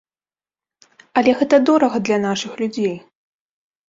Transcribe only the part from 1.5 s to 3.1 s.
дорага для нашых людзей!